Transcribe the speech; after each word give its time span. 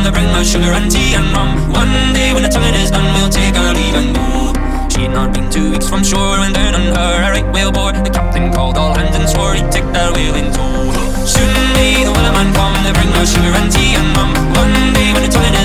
mom 0.00 0.04
that 0.04 0.14
bring 0.16 0.32
my 0.32 0.42
sugar 0.42 0.72
and 0.72 0.90
tea 0.90 1.14
and 1.14 1.28
rum. 1.32 1.72
One 1.72 1.92
day 2.12 2.32
when 2.32 2.42
the 2.42 2.48
tonguing 2.48 2.74
is 2.74 2.90
done, 2.90 3.04
we'll 3.14 3.28
take 3.28 3.54
our 3.56 3.72
leave 3.74 3.94
and 3.94 4.14
go. 4.16 4.52
She'd 4.88 5.12
not 5.12 5.32
been 5.34 5.50
two 5.50 5.72
weeks 5.72 5.88
from 5.88 6.02
shore 6.02 6.40
when 6.40 6.52
down 6.52 6.74
on 6.74 6.94
her 6.96 7.12
a 7.20 7.30
right 7.36 7.48
whale 7.52 7.72
bore. 7.72 7.92
The 7.92 8.10
captain 8.10 8.52
called 8.52 8.76
all 8.76 8.94
hands 8.94 9.16
and 9.16 9.28
swore 9.28 9.54
he'd 9.54 9.70
take 9.70 9.88
that 9.92 10.12
whale 10.14 10.36
in 10.36 10.52
tow. 10.52 10.88
Soon 11.26 11.52
may 11.76 12.04
the 12.04 12.12
wellerman 12.12 12.48
come 12.56 12.76
to 12.84 12.92
bring 12.96 13.10
my 13.12 13.24
sugar 13.24 13.52
and 13.60 13.68
tea 13.72 13.92
and 14.00 14.08
rum. 14.16 14.30
One 14.56 14.72
day 14.96 15.12
when 15.12 15.22
the 15.24 15.32
tonguing 15.32 15.56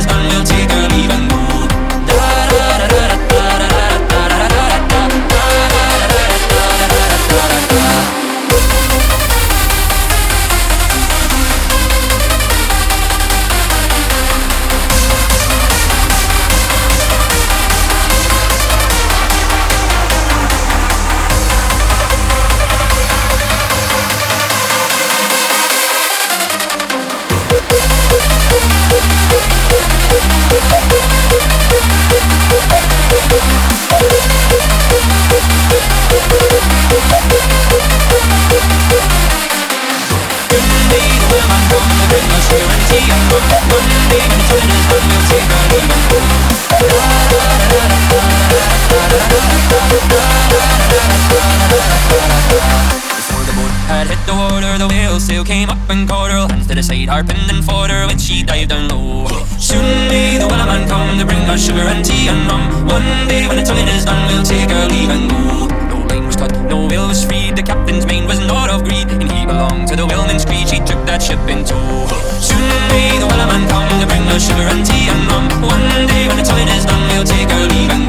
hit 54.08 54.22
the 54.26 54.34
water, 54.34 54.78
the 54.78 54.88
whale 54.88 55.20
sail 55.20 55.44
came 55.44 55.70
up 55.70 55.90
and 55.90 56.08
caught 56.08 56.32
her. 56.32 56.48
Hands 56.48 56.68
to 56.68 56.76
the 56.76 56.84
side, 56.84 57.10
harping 57.10 57.42
and 57.50 57.64
fought 57.64 57.90
her 57.90 58.08
when 58.08 58.18
she 58.18 58.44
dived 58.44 58.70
down 58.70 58.88
low. 58.90 59.28
Soon 59.58 59.86
may 60.10 60.38
the 60.38 60.46
wellerman 60.46 60.88
come 60.88 61.18
to 61.18 61.26
bring 61.26 61.42
us 61.50 61.66
sugar 61.66 61.86
and 61.86 62.06
tea 62.06 62.28
and 62.30 62.46
rum. 62.50 62.88
One 62.88 63.28
day 63.28 63.48
when 63.48 63.58
the 63.58 63.66
tonguing 63.66 63.88
is 63.90 64.06
done, 64.06 64.22
we'll 64.30 64.44
take 64.44 64.70
our 64.70 64.88
leave 64.88 65.10
and 65.10 65.30
go. 65.30 65.68
No 65.90 65.98
line 66.10 66.26
was 66.26 66.36
cut, 66.36 66.52
no 66.70 66.88
whale 66.88 67.08
was 67.08 67.24
freed. 67.26 67.56
The 67.56 67.64
captain's 67.64 68.06
mind 68.06 68.28
was 68.28 68.40
not 68.40 68.70
of 68.70 68.84
greed, 68.84 69.10
and 69.10 69.32
he 69.32 69.46
belonged 69.46 69.88
to 69.90 69.96
the 69.96 70.06
whaleman's 70.06 70.46
creed. 70.46 70.70
She 70.70 70.78
took 70.80 71.02
that 71.06 71.22
ship 71.22 71.42
in 71.50 71.66
tow. 71.66 72.08
Soon 72.40 72.66
may 72.90 73.18
the 73.18 73.26
wellerman 73.26 73.66
come 73.70 73.90
to 74.02 74.06
bring 74.06 74.26
us 74.30 74.46
sugar 74.46 74.68
and 74.70 74.86
tea 74.86 75.10
and 75.10 75.24
rum. 75.32 75.46
One 75.66 76.08
day 76.08 76.28
when 76.28 76.38
the 76.38 76.44
tonguing 76.44 76.70
is 76.70 76.86
done, 76.86 77.04
we'll 77.10 77.24
take 77.26 77.50
our 77.50 77.68
leave 77.74 77.90
and 77.90 78.04
go. 78.04 78.05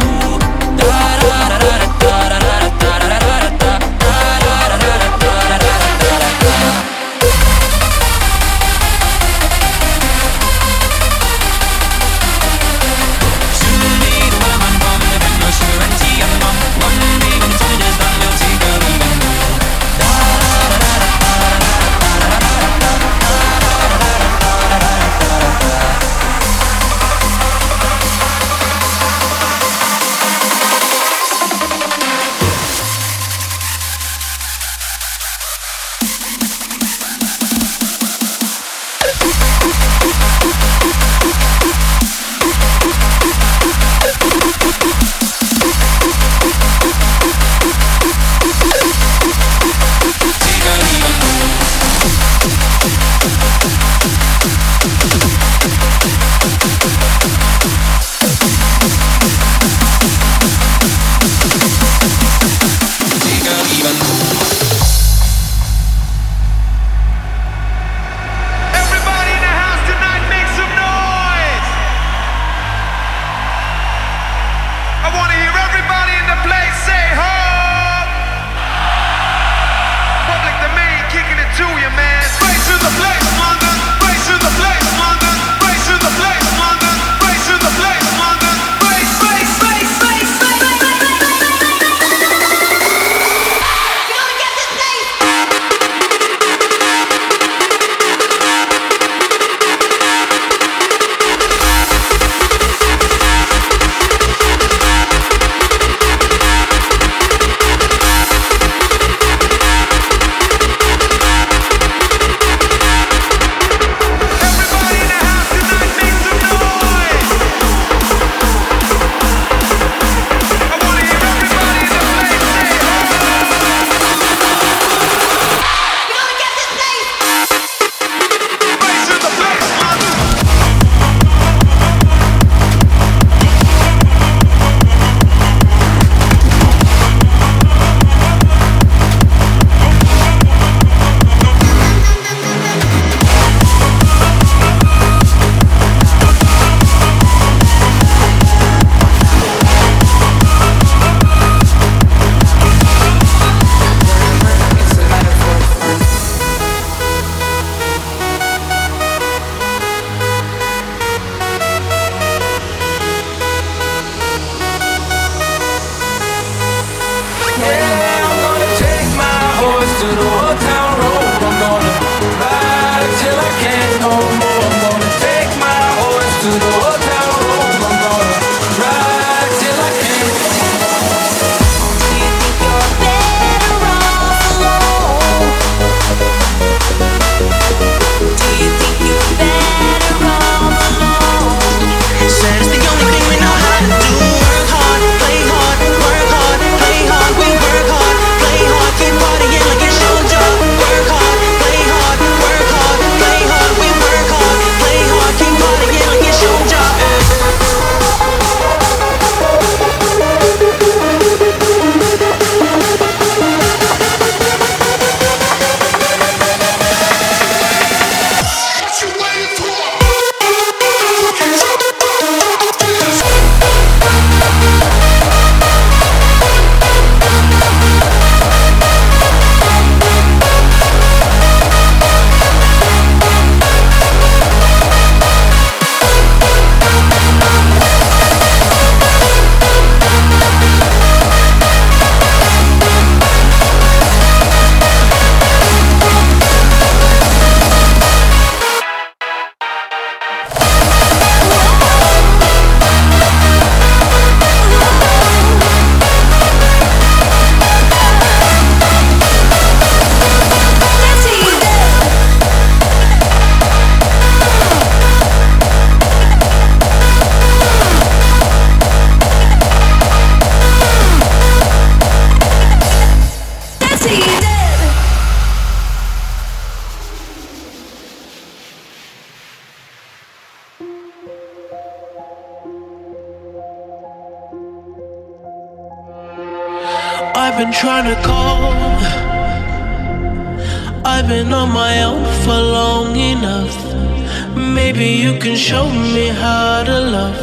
Can 295.47 295.55
show 295.55 295.89
me 295.89 296.27
how 296.27 296.83
to 296.83 296.99
love. 297.17 297.41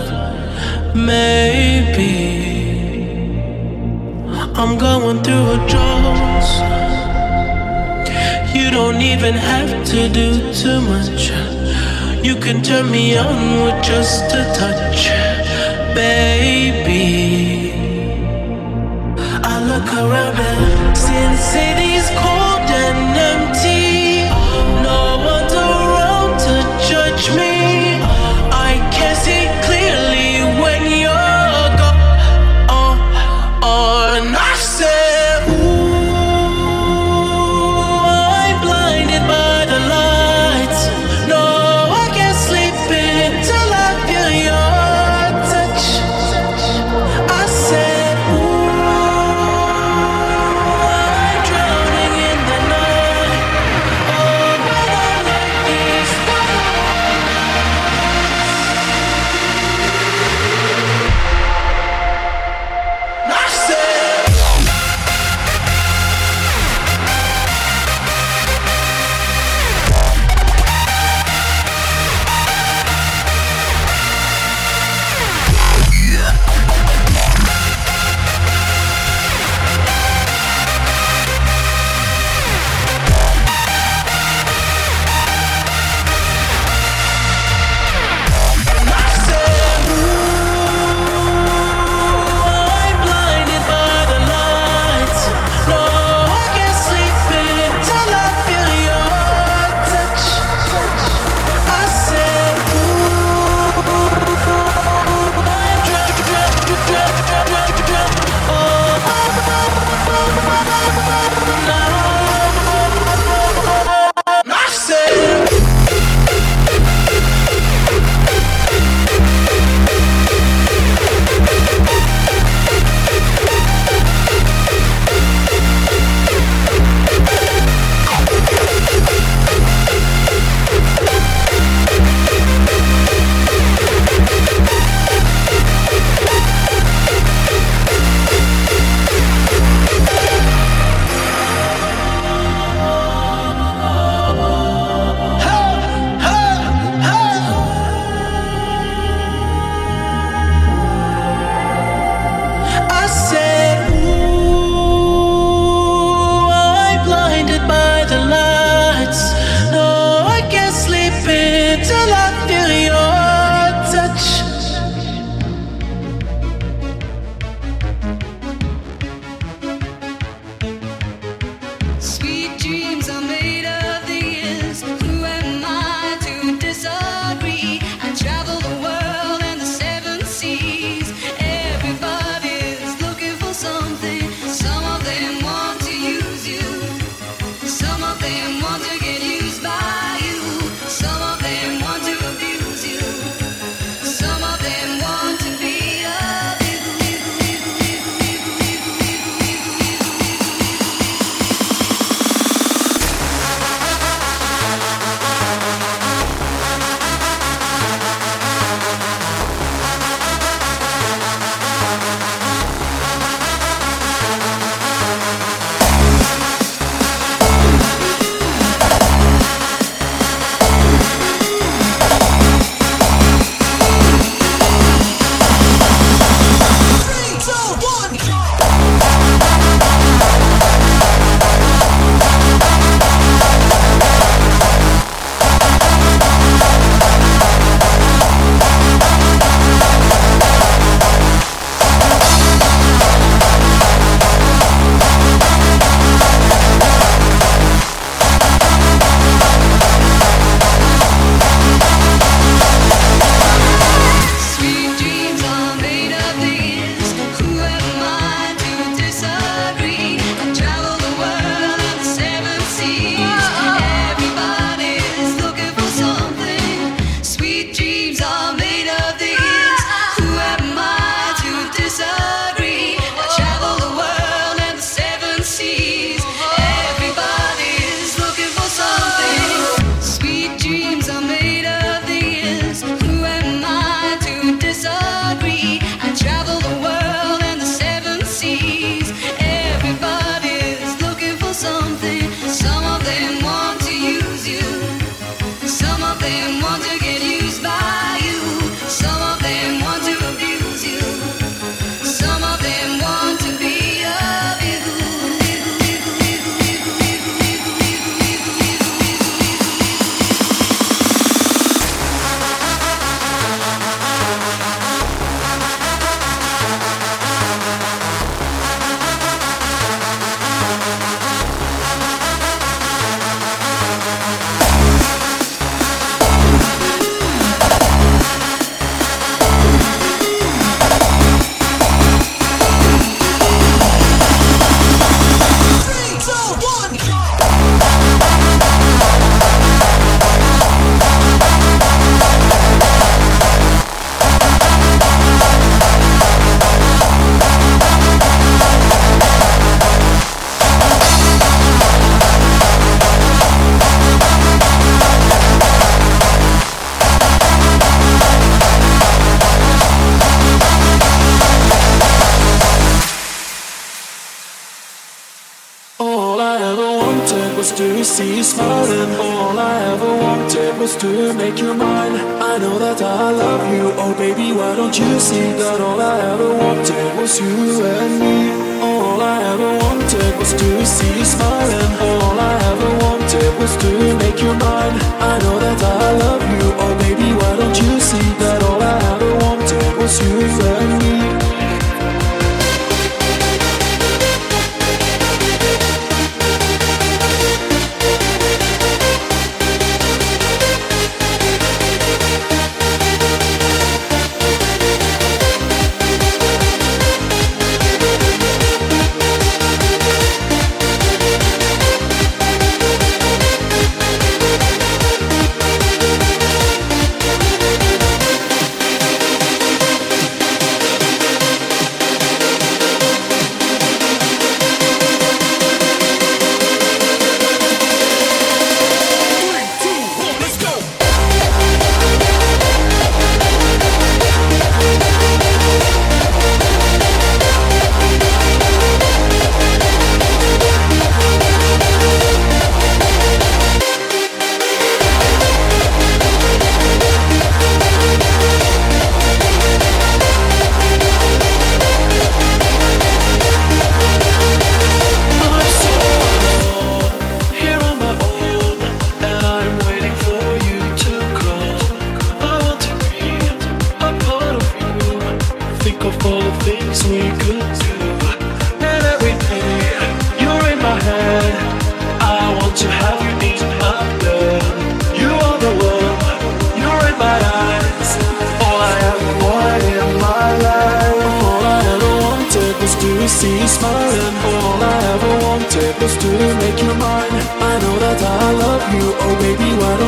Maybe 0.93 2.11
I'm 4.59 4.77
going 4.77 5.23
through 5.23 5.45
a 5.55 5.59
drought. 5.69 6.49
You 8.53 8.71
don't 8.71 9.01
even 9.01 9.35
have 9.35 9.71
to 9.91 10.09
do 10.09 10.27
too 10.61 10.81
much. 10.81 11.31
You 12.27 12.35
can 12.35 12.61
turn 12.61 12.91
me 12.91 13.17
on 13.17 13.63
with 13.63 13.81
just 13.81 14.25
a 14.41 14.43
touch, 14.59 15.01
baby. 15.95 17.71
I 19.51 19.55
look 19.71 19.89
around 20.03 20.37
and 20.51 20.97
see 20.97 21.23
the 21.31 21.37
city's 21.37 22.09
cold 22.19 22.32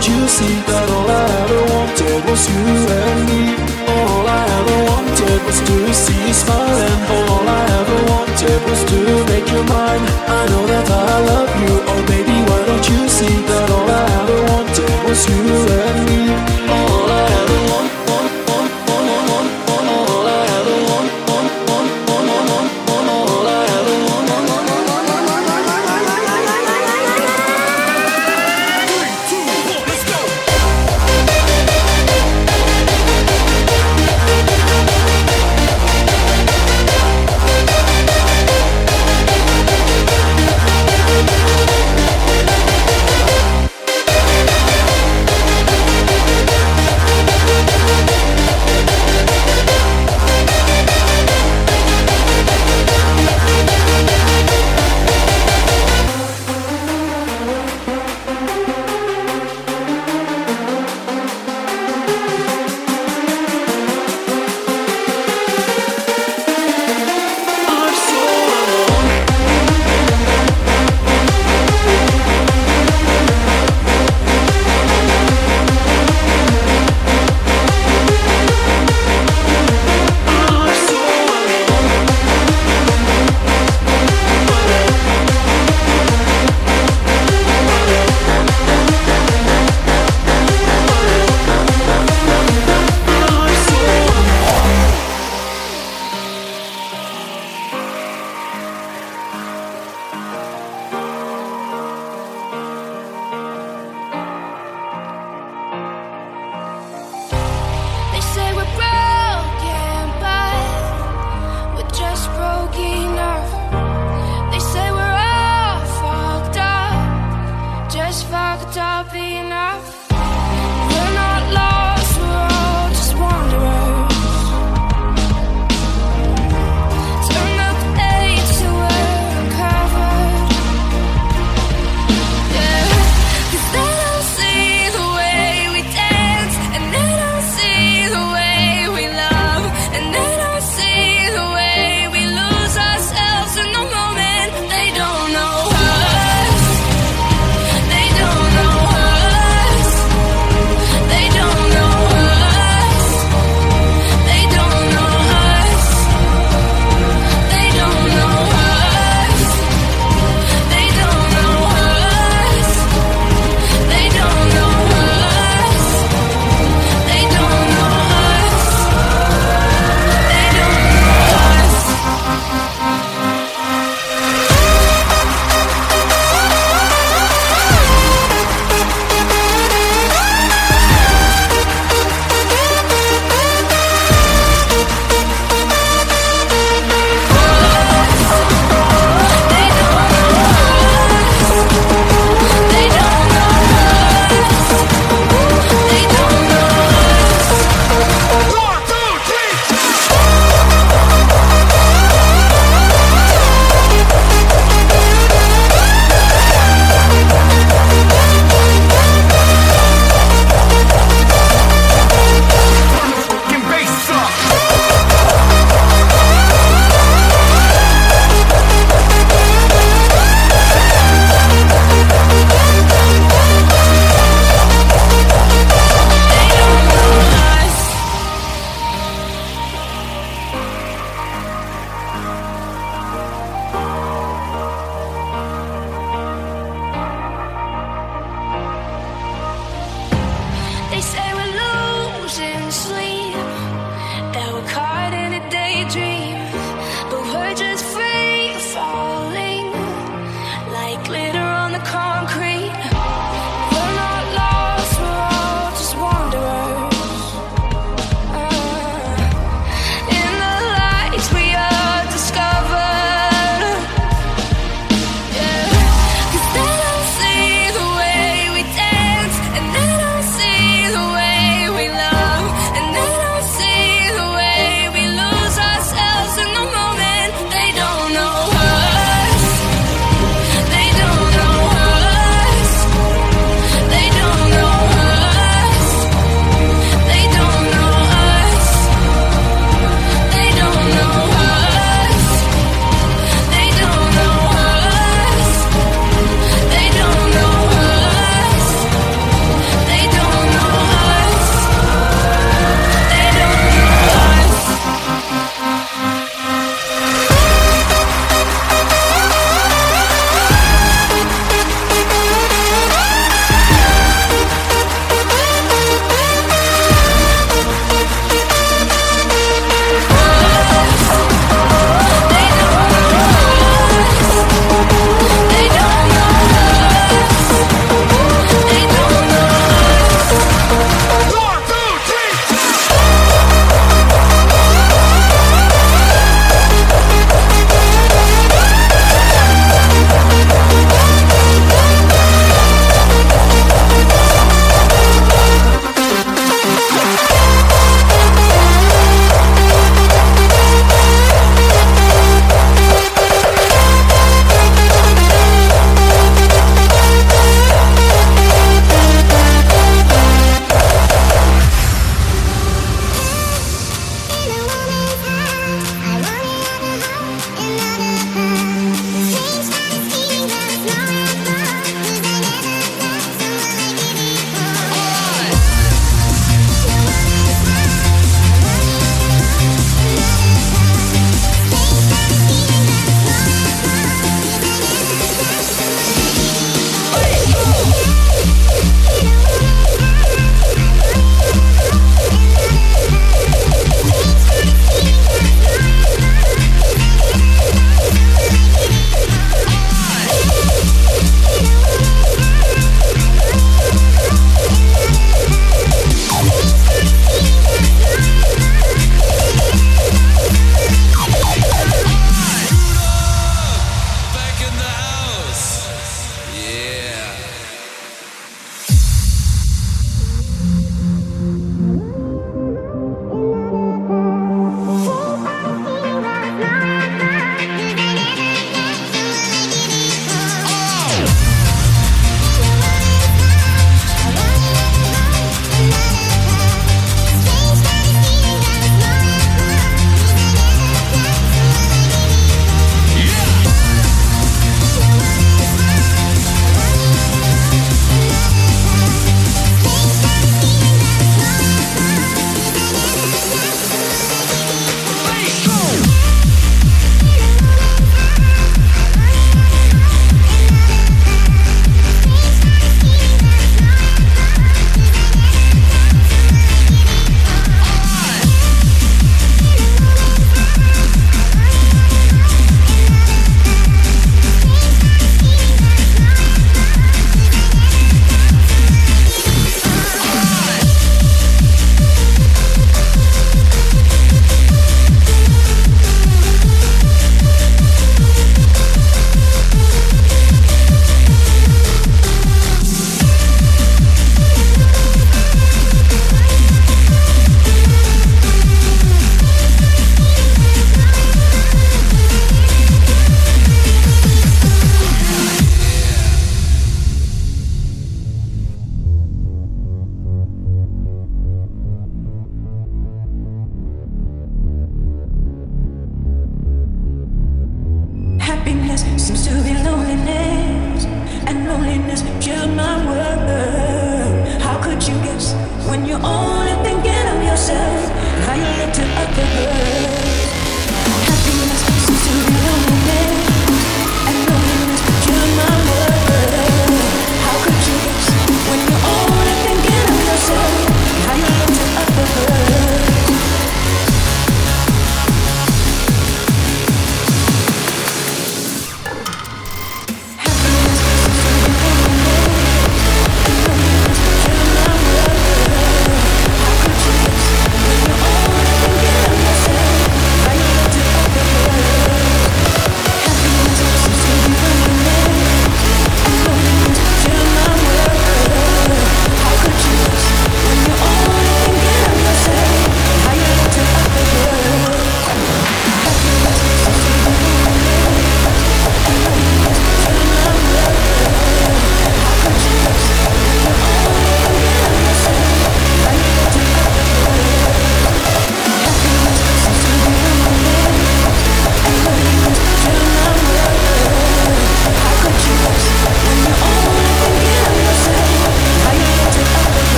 Don't 0.00 0.16
you 0.16 0.28
see 0.28 0.56
that 0.64 0.88
all 0.96 1.10
I 1.12 1.28
ever 1.44 1.60
wanted 1.76 2.24
was 2.24 2.48
you 2.48 2.64
and 2.88 3.20
me? 3.28 3.52
All 3.84 4.24
I 4.24 4.44
ever 4.48 4.78
wanted 4.88 5.44
was 5.44 5.60
to 5.60 5.76
see 5.92 6.16
you 6.26 6.32
smile, 6.32 6.72
and 6.88 7.00
all 7.12 7.44
I 7.44 7.62
ever 7.80 7.98
wanted 8.08 8.64
was 8.64 8.80
to 8.80 8.98
make 9.28 9.44
you 9.52 9.60
mine. 9.68 10.00
I 10.24 10.42
know 10.48 10.64
that 10.72 10.88
I 10.88 11.20
love 11.28 11.52
you, 11.60 11.84
oh 11.84 12.02
baby, 12.08 12.32
why 12.48 12.64
don't 12.64 12.88
you 12.88 13.08
see 13.10 13.44
that 13.44 13.68
all 13.68 13.90
I 13.92 14.06
ever 14.24 14.40
wanted 14.48 15.04
was 15.04 15.20
you 15.28 15.36
and 15.68 16.08
me? 16.08 16.29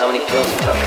how 0.00 0.10
many 0.10 0.24
pills 0.24 0.50
you 0.50 0.58
took. 0.60 0.79